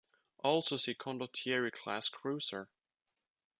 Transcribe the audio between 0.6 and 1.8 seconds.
Condottieri